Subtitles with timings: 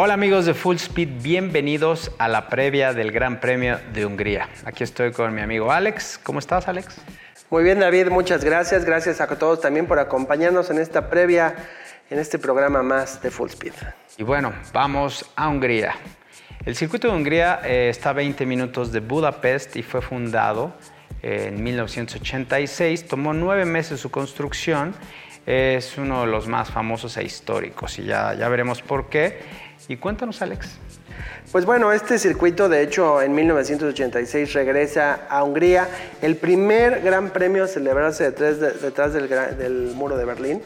[0.00, 4.48] Hola amigos de Full Speed, bienvenidos a la previa del Gran Premio de Hungría.
[4.64, 6.20] Aquí estoy con mi amigo Alex.
[6.22, 7.00] ¿Cómo estás, Alex?
[7.50, 8.84] Muy bien, David, muchas gracias.
[8.84, 11.56] Gracias a todos también por acompañarnos en esta previa,
[12.10, 13.72] en este programa más de Full Speed.
[14.18, 15.96] Y bueno, vamos a Hungría.
[16.64, 20.74] El circuito de Hungría eh, está a 20 minutos de Budapest y fue fundado
[21.24, 23.08] eh, en 1986.
[23.08, 24.94] Tomó nueve meses su construcción.
[25.44, 29.67] Es uno de los más famosos e históricos y ya, ya veremos por qué.
[29.88, 30.68] Y cuéntanos, Alex.
[31.50, 35.88] Pues bueno, este circuito de hecho en 1986 regresa a Hungría,
[36.20, 40.62] el primer gran premio a celebrarse detrás, del, muro de Berlín.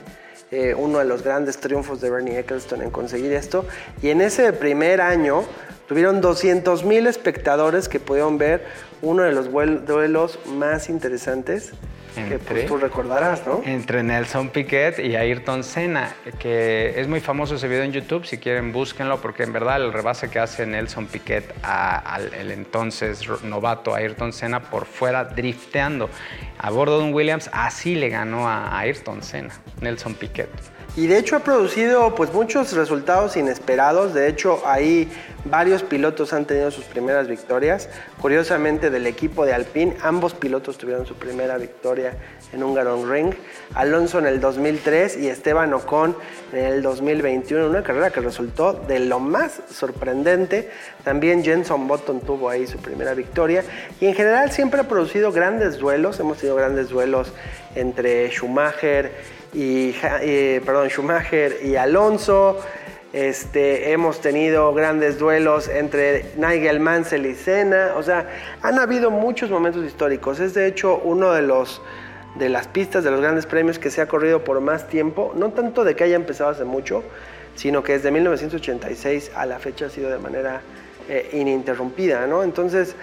[0.50, 3.64] Eh, uno de los grandes triunfos de Bernie Eccleston en conseguir esto.
[4.02, 5.45] Y en ese primer año
[5.86, 8.64] tuvieron 200 mil espectadores que pudieron ver
[9.00, 9.50] uno de los
[9.86, 11.73] duelos más interesantes
[12.14, 13.62] que pues, tú recordarás, ¿no?
[13.64, 18.38] Entre Nelson Piquet y Ayrton Senna, que es muy famoso ese video en YouTube, si
[18.38, 23.95] quieren búsquenlo, porque en verdad el rebase que hace Nelson Piquet al el entonces novato
[23.95, 26.10] Ayrton Senna por fuera drifteando
[26.59, 30.51] a bordo de un Williams, así le ganó a Ayrton Senna, Nelson Piquet.
[30.95, 34.12] Y de hecho ha producido pues muchos resultados inesperados.
[34.12, 35.10] De hecho, ahí
[35.46, 37.88] varios pilotos han tenido sus primeras victorias.
[38.21, 42.18] Curiosamente, del equipo de Alpine, ambos pilotos tuvieron su primera victoria
[42.52, 43.32] en un Ring.
[43.74, 46.15] Alonso en el 2003 y Esteban Ocon
[46.52, 47.70] en el 2021.
[47.70, 50.70] Una carrera que resultó de lo más sorprendente.
[51.04, 53.65] También Jenson Button tuvo ahí su primera victoria.
[53.98, 56.20] Y en general siempre ha producido grandes duelos.
[56.20, 57.32] Hemos tenido grandes duelos
[57.74, 59.92] entre Schumacher y,
[60.60, 62.58] perdón, Schumacher y Alonso.
[63.12, 67.92] Este, hemos tenido grandes duelos entre Nigel Mansell y Senna.
[67.97, 68.26] O sea,
[68.62, 70.41] han habido muchos momentos históricos.
[70.41, 71.82] Es de hecho uno de los
[72.36, 75.34] de las pistas de los grandes premios que se ha corrido por más tiempo.
[75.36, 77.03] No tanto de que haya empezado hace mucho,
[77.54, 80.62] sino que desde 1986 a la fecha ha sido de manera
[81.08, 82.42] eh, ininterrumpida, ¿no?
[82.42, 82.97] Entonces,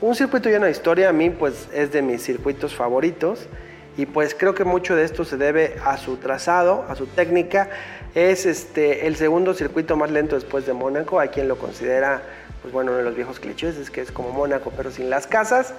[0.00, 3.48] un circuito lleno de historia a mí pues es de mis circuitos favoritos
[3.96, 7.70] y pues creo que mucho de esto se debe a su trazado, a su técnica.
[8.14, 12.22] Es este, el segundo circuito más lento después de Mónaco, hay quien lo considera,
[12.62, 15.26] pues bueno, uno de los viejos clichés, es que es como Mónaco pero sin las
[15.26, 15.74] casas,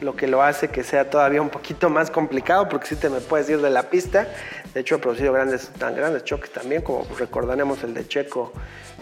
[0.00, 3.20] lo que lo hace que sea todavía un poquito más complicado porque si te me
[3.20, 4.28] puedes ir de la pista.
[4.72, 8.52] De hecho ha producido grandes, tan grandes choques también, como recordaremos el de Checo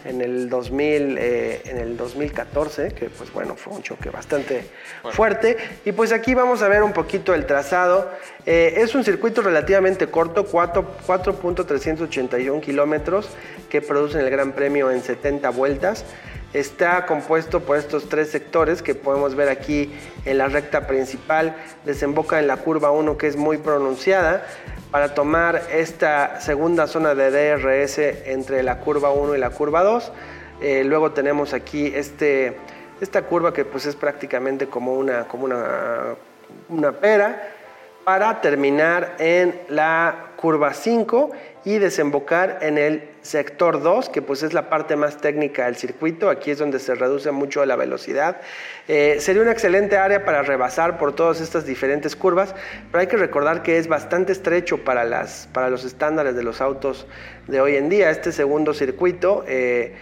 [0.06, 4.64] en el 2000, eh, en el 2014, que pues bueno, fue un choque bastante
[5.10, 5.56] fuerte.
[5.84, 8.10] Y pues aquí vamos a ver un poquito el trazado.
[8.44, 13.30] Eh, es un circuito relativamente corto, 4.381 kilómetros,
[13.68, 16.04] que producen el Gran Premio en 70 vueltas.
[16.52, 19.92] Está compuesto por estos tres sectores que podemos ver aquí
[20.24, 21.56] en la recta principal.
[21.84, 24.46] Desemboca en la curva 1 que es muy pronunciada
[24.90, 30.12] para tomar esta segunda zona de DRS entre la curva 1 y la curva 2.
[30.62, 32.56] Eh, luego tenemos aquí este,
[33.00, 36.14] esta curva que pues es prácticamente como una, como una,
[36.68, 37.55] una pera
[38.06, 41.32] para terminar en la curva 5
[41.64, 46.30] y desembocar en el sector 2, que pues es la parte más técnica del circuito,
[46.30, 48.40] aquí es donde se reduce mucho la velocidad.
[48.86, 52.54] Eh, sería una excelente área para rebasar por todas estas diferentes curvas,
[52.92, 56.60] pero hay que recordar que es bastante estrecho para, las, para los estándares de los
[56.60, 57.08] autos
[57.48, 58.10] de hoy en día.
[58.10, 59.96] Este segundo circuito eh,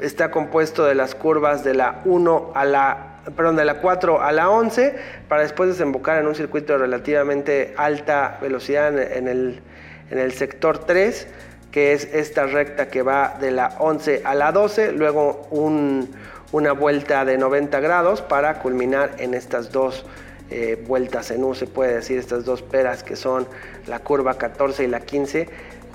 [0.00, 4.32] está compuesto de las curvas de la 1 a la perdón, de la 4 a
[4.32, 4.94] la 11,
[5.28, 9.60] para después desembocar en un circuito de relativamente alta velocidad en el
[10.10, 11.26] en el sector 3,
[11.70, 15.46] que es esta recta que va de la 11 a la 12, luego
[16.52, 20.04] una vuelta de 90 grados para culminar en estas dos
[20.50, 23.46] eh, vueltas en U, se puede decir, estas dos peras que son
[23.86, 25.48] la curva 14 y la 15.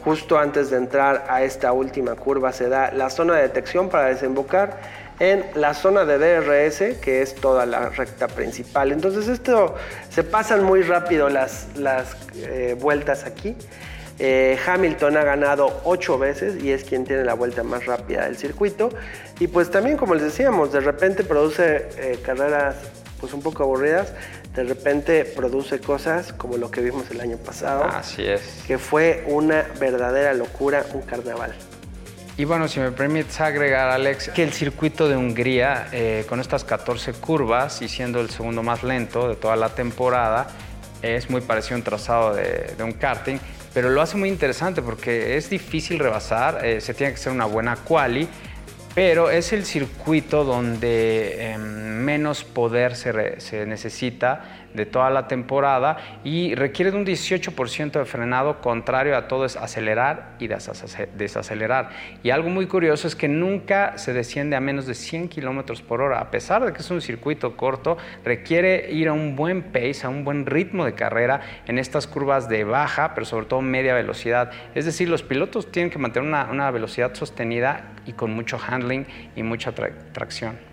[0.04, 4.08] Justo antes de entrar a esta última curva se da la zona de detección para
[4.08, 4.78] desembocar
[5.20, 8.92] en la zona de DRS, que es toda la recta principal.
[8.92, 9.76] Entonces esto
[10.10, 13.56] se pasan muy rápido las, las eh, vueltas aquí.
[14.20, 18.38] Eh, Hamilton ha ganado ocho veces y es quien tiene la vuelta más rápida del
[18.38, 18.90] circuito.
[19.40, 22.76] Y pues también, como les decíamos, de repente produce eh, carreras
[23.20, 24.14] pues un poco aburridas,
[24.54, 27.86] de repente produce cosas como lo que vimos el año pasado.
[27.86, 28.42] Así es.
[28.68, 31.54] Que fue una verdadera locura, un carnaval.
[32.36, 36.64] Y bueno, si me permites agregar, Alex, que el circuito de Hungría, eh, con estas
[36.64, 40.48] 14 curvas y siendo el segundo más lento de toda la temporada,
[41.04, 43.38] es muy parecido a un trazado de, de un karting,
[43.74, 47.46] pero lo hace muy interesante porque es difícil rebasar, eh, se tiene que ser una
[47.46, 48.28] buena quali,
[48.96, 56.56] pero es el circuito donde em, menos poder se, necesita de toda la temporada y
[56.56, 61.90] requiere de un 18% de frenado, contrario a todo es acelerar y desacelerar.
[62.24, 66.02] Y algo muy curioso es que nunca se desciende a menos de 100 kilómetros por
[66.02, 70.06] hora, a pesar de que es un circuito corto, requiere ir a un buen pace,
[70.06, 73.94] a un buen ritmo de carrera en estas curvas de baja, pero sobre todo media
[73.94, 74.52] velocidad.
[74.76, 79.44] Es decir, los pilotos tienen que mantener una velocidad sostenida y con mucho handling y
[79.44, 80.73] mucha tracción.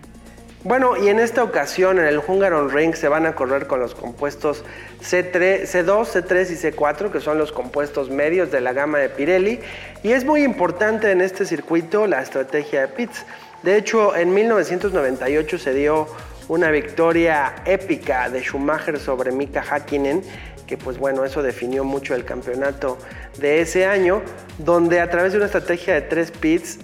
[0.63, 3.95] Bueno, y en esta ocasión en el Hungaron Ring se van a correr con los
[3.95, 4.63] compuestos
[5.01, 9.59] C3, C2, C3 y C4, que son los compuestos medios de la gama de Pirelli.
[10.03, 13.25] Y es muy importante en este circuito la estrategia de pits.
[13.63, 16.07] De hecho, en 1998 se dio
[16.47, 20.21] una victoria épica de Schumacher sobre Mika Hakkinen,
[20.67, 22.99] que pues bueno, eso definió mucho el campeonato
[23.39, 24.21] de ese año,
[24.59, 26.77] donde a través de una estrategia de tres pits,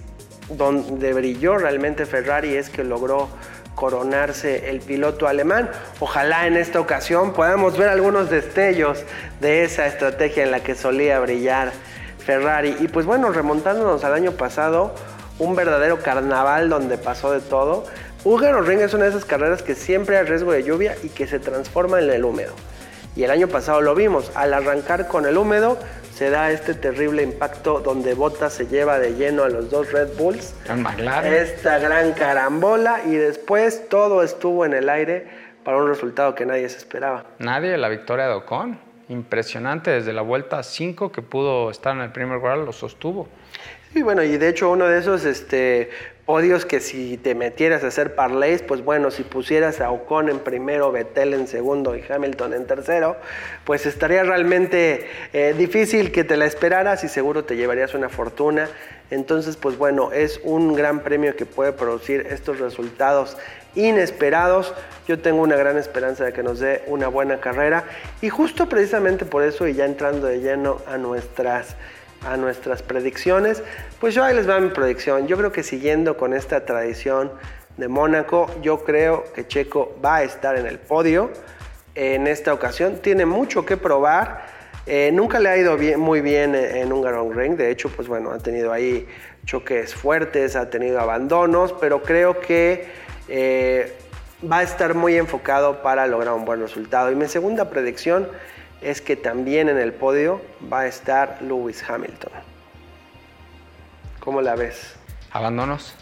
[0.49, 3.29] donde brilló realmente Ferrari, es que logró
[3.77, 5.69] coronarse el piloto alemán.
[5.99, 9.03] Ojalá en esta ocasión podamos ver algunos destellos
[9.39, 11.71] de esa estrategia en la que solía brillar
[12.17, 12.75] Ferrari.
[12.79, 14.95] Y pues bueno, remontándonos al año pasado,
[15.37, 17.85] un verdadero carnaval donde pasó de todo.
[18.25, 21.37] Ring es una de esas carreras que siempre hay riesgo de lluvia y que se
[21.37, 22.53] transforma en el húmedo.
[23.17, 25.79] Y el año pasado lo vimos, al arrancar con el húmedo
[26.13, 30.09] se da este terrible impacto donde Bottas se lleva de lleno a los dos Red
[30.19, 30.53] Bulls.
[31.25, 35.25] Esta gran carambola y después todo estuvo en el aire
[35.63, 37.25] para un resultado que nadie se esperaba.
[37.39, 38.79] Nadie, la victoria de Ocon.
[39.09, 43.27] Impresionante desde la vuelta 5 que pudo estar en el primer lugar, lo sostuvo.
[43.95, 45.89] Y bueno, y de hecho uno de esos este,
[46.27, 50.39] podios que si te metieras a hacer parlays, pues bueno, si pusieras a Ocon en
[50.39, 53.15] primero, Vettel en segundo y Hamilton en tercero,
[53.63, 58.67] pues estaría realmente eh, difícil que te la esperaras y seguro te llevarías una fortuna.
[59.09, 63.37] Entonces, pues bueno, es un gran premio que puede producir estos resultados
[63.75, 64.73] inesperados.
[65.07, 67.85] Yo tengo una gran esperanza de que nos dé una buena carrera
[68.21, 71.77] y justo precisamente por eso y ya entrando de lleno a nuestras
[72.25, 73.63] a nuestras predicciones,
[73.99, 75.27] pues yo ahí les va mi predicción.
[75.27, 77.31] Yo creo que siguiendo con esta tradición
[77.77, 81.31] de Mónaco, yo creo que Checo va a estar en el podio
[81.95, 82.97] en esta ocasión.
[83.01, 84.45] Tiene mucho que probar.
[84.85, 87.55] Eh, nunca le ha ido muy bien en un Ring.
[87.55, 89.07] De hecho, pues bueno, ha tenido ahí
[89.45, 92.85] choques fuertes, ha tenido abandonos, pero creo que
[93.27, 93.93] eh,
[94.49, 97.11] va a estar muy enfocado para lograr un buen resultado.
[97.11, 98.27] Y mi segunda predicción
[98.81, 100.41] es que también en el podio
[100.71, 102.31] va a estar Lewis Hamilton.
[104.19, 104.95] ¿Cómo la ves?
[105.31, 105.95] ¿Abandonos?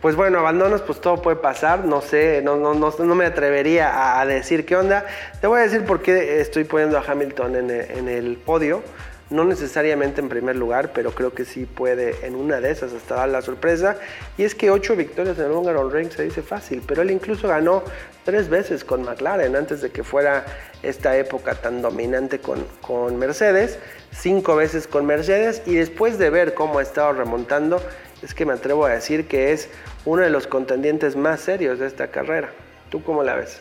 [0.00, 1.84] Pues bueno, abandonos, pues todo puede pasar.
[1.84, 5.06] No sé, no, no, no, me atrevería a, decir qué onda.
[5.40, 8.82] Te voy a decir por qué estoy poniendo a Hamilton en en el podio
[9.32, 13.16] no necesariamente en primer lugar, pero creo que sí puede en una de esas hasta
[13.16, 13.96] dar la sorpresa.
[14.36, 17.48] Y es que ocho victorias en el Hungaron Ring se dice fácil, pero él incluso
[17.48, 17.82] ganó
[18.24, 20.44] tres veces con McLaren antes de que fuera
[20.82, 23.78] esta época tan dominante con, con Mercedes,
[24.12, 27.82] cinco veces con Mercedes y después de ver cómo ha estado remontando,
[28.22, 29.68] es que me atrevo a decir que es
[30.04, 32.50] uno de los contendientes más serios de esta carrera.
[32.90, 33.60] ¿Tú cómo la ves?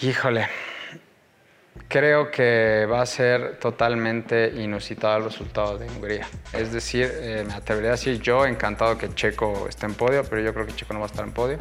[0.00, 0.48] Híjole,
[1.88, 6.28] Creo que va a ser totalmente inusitado el resultado de Hungría.
[6.52, 10.42] Es decir, eh, me atrevería a decir yo encantado que Checo esté en podio, pero
[10.42, 11.56] yo creo que Checo no va a estar en podio.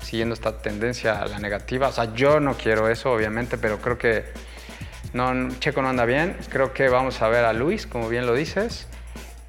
[0.00, 1.88] Siguiendo esta tendencia a la negativa.
[1.88, 4.24] O sea, yo no quiero eso, obviamente, pero creo que
[5.12, 6.38] no, Checo no anda bien.
[6.48, 8.86] Creo que vamos a ver a Luis, como bien lo dices.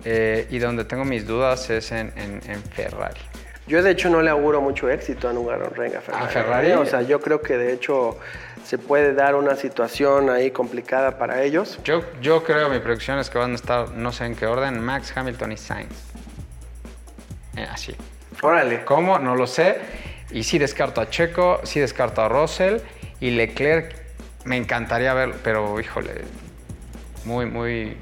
[0.04, 2.12] Eh, y donde tengo mis dudas es en,
[2.74, 3.20] Ferrari.
[3.68, 6.26] Yo de hecho no le auguro mucho éxito en un Ring a Ferrari.
[6.26, 6.72] ¿A Ferrari?
[6.72, 8.18] O sea, yo creo que de hecho
[8.64, 11.80] se puede dar una situación ahí complicada para ellos.
[11.84, 14.80] Yo, yo creo, mi predicción es que van a estar, no sé en qué orden,
[14.80, 16.14] Max, Hamilton y Sainz.
[17.58, 17.96] Eh, así.
[18.42, 18.86] Órale.
[18.86, 19.20] ¿Cómo?
[19.20, 19.78] No lo sé.
[20.32, 22.78] Y sí descarto a Checo, sí descarto a Russell
[23.20, 23.96] y Leclerc
[24.46, 26.12] me encantaría ver, pero híjole,
[27.26, 27.98] muy, muy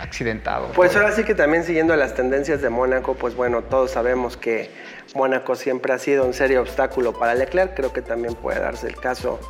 [0.00, 0.68] accidentado.
[0.74, 4.70] Pues ahora sí que también siguiendo las tendencias de Mónaco, pues bueno, todos sabemos que
[5.14, 8.96] Mónaco siempre ha sido un serio obstáculo para Leclerc, creo que también puede darse el
[8.96, 9.40] caso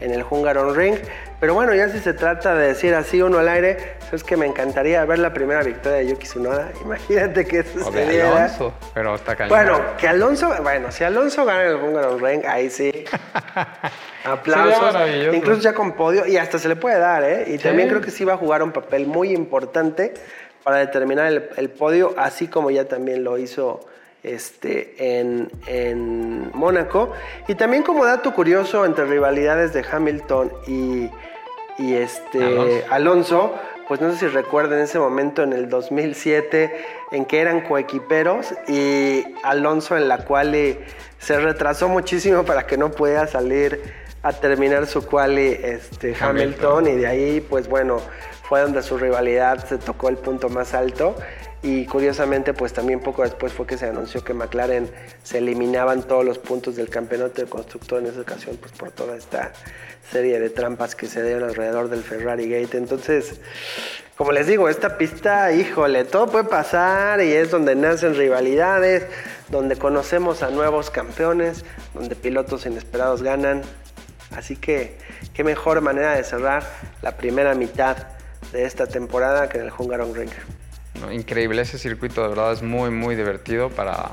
[0.00, 0.96] en el Hungaron Ring.
[1.40, 4.46] Pero bueno, ya si se trata de decir así uno al aire, es que me
[4.46, 6.70] encantaría ver la primera victoria de Yuki Tsunoda.
[6.84, 9.54] Imagínate que eso o de Alonso, pero está cayendo.
[9.54, 12.92] Bueno, que Alonso, bueno, si Alonso gana el Hungaron Ring, ahí sí.
[14.32, 14.94] Aplausos.
[15.32, 17.44] Incluso ya con podio y hasta se le puede dar, ¿eh?
[17.48, 20.14] Y también creo que sí va a jugar un papel muy importante
[20.62, 23.80] para determinar el, el podio, así como ya también lo hizo
[24.22, 27.12] este, en, en Mónaco.
[27.46, 31.10] Y también como dato curioso entre rivalidades de Hamilton y,
[31.78, 33.54] y este, Alonso.
[33.86, 39.24] pues no sé si recuerden ese momento en el 2007 en que eran coequiperos y
[39.42, 40.54] Alonso en la cual
[41.18, 43.80] se retrasó muchísimo para que no pudiera salir
[44.22, 46.88] a terminar su quali este, Hamilton.
[46.88, 48.00] y de ahí pues bueno
[48.42, 51.14] fue donde su rivalidad se tocó el punto más alto
[51.62, 54.90] y curiosamente pues también poco después fue que se anunció que McLaren
[55.22, 59.16] se eliminaban todos los puntos del campeonato de constructor en esa ocasión pues por toda
[59.16, 59.52] esta
[60.10, 63.40] serie de trampas que se dieron alrededor del Ferrari Gate entonces
[64.16, 69.04] como les digo esta pista híjole todo puede pasar y es donde nacen rivalidades
[69.48, 73.62] donde conocemos a nuevos campeones donde pilotos inesperados ganan
[74.34, 74.98] así que
[75.34, 76.64] qué mejor manera de cerrar
[77.02, 77.96] la primera mitad
[78.52, 80.30] de esta temporada que en el Hungaroring.
[81.12, 84.10] Increíble ese circuito, de verdad es muy, muy divertido para,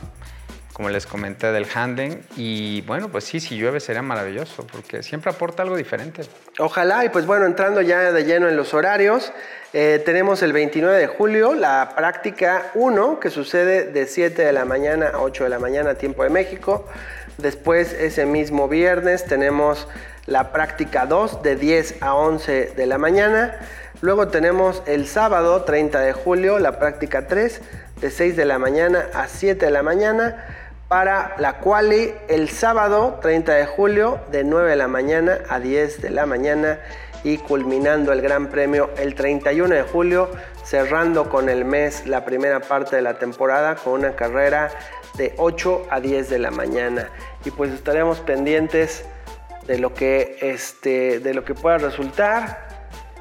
[0.74, 2.22] como les comenté, del handling.
[2.38, 6.22] Y bueno, pues sí, si llueve sería maravilloso, porque siempre aporta algo diferente.
[6.60, 9.34] Ojalá, y pues bueno, entrando ya de lleno en los horarios,
[9.74, 14.66] eh, tenemos el 29 de julio la práctica 1, que sucede de 7 de la
[14.66, 16.88] mañana a 8 de la mañana, tiempo de México.
[17.38, 19.88] Después, ese mismo viernes, tenemos
[20.26, 23.56] la práctica 2 de 10 a 11 de la mañana.
[24.02, 27.62] Luego tenemos el sábado 30 de julio la práctica 3
[28.02, 30.46] de 6 de la mañana a 7 de la mañana
[30.88, 36.02] para la quali el sábado 30 de julio de 9 de la mañana a 10
[36.02, 36.80] de la mañana
[37.24, 40.30] y culminando el Gran Premio el 31 de julio,
[40.64, 44.70] cerrando con el mes la primera parte de la temporada con una carrera
[45.18, 47.10] de 8 a 10 de la mañana.
[47.44, 49.06] Y pues estaremos pendientes
[49.68, 52.66] de lo que, este, de lo que pueda resultar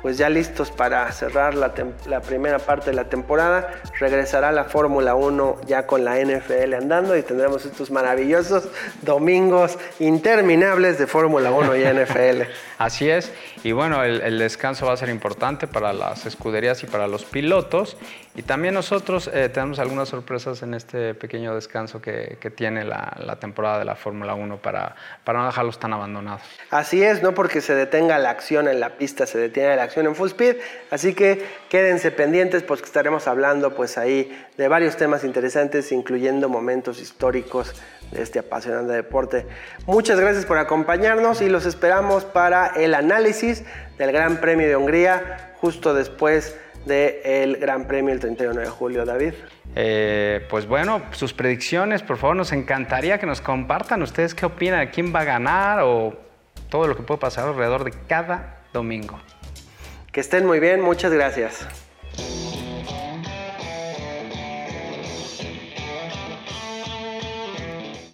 [0.05, 1.73] pues ya listos para cerrar la,
[2.21, 3.81] primera parte de la temporada.
[3.99, 8.69] Regresará la Fórmula 1 ya con la NFL andando y tendremos estos maravillosos
[9.01, 12.43] domingos interminables de Fórmula 1 y NFL.
[12.77, 13.33] Así es,
[13.63, 17.97] y bueno, el, descanso va a ser importante para las escuderías y para los pilotos.
[18.37, 23.79] Y también nosotros eh, tenemos algunas sorpresas en este pequeño descanso que, tiene la, temporada
[23.79, 26.43] de la Fórmula 1 para, para no dejarlos tan abandonados.
[26.71, 30.07] Así es, no porque se detenga la acción en la pista, se detiene la acción
[30.07, 30.57] en full speed.
[30.91, 37.01] Así que quédense pendientes porque estaremos hablando pues ahí de varios temas interesantes, incluyendo momentos
[37.01, 37.73] históricos
[38.11, 39.47] de este apasionante deporte.
[39.87, 43.63] Muchas gracias por acompañarnos y los esperamos para el análisis
[43.97, 49.35] del Gran Premio de Hungría justo después del Gran Premio el 31 de julio, David.
[49.77, 54.89] Eh, pues bueno, sus predicciones, por favor, nos encantaría que nos compartan ustedes qué opinan,
[54.89, 56.15] quién va a ganar o
[56.69, 59.19] todo lo que puede pasar alrededor de cada domingo.
[60.13, 61.67] Que estén muy bien, muchas gracias.